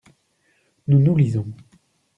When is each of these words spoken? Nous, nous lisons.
Nous, 0.87 0.97
nous 0.97 1.13
lisons. 1.15 1.45